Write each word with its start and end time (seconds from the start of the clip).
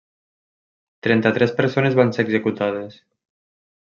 Trenta-tres 1.07 1.53
persones 1.59 1.97
van 1.99 2.13
ser 2.17 2.23
executades. 2.25 2.97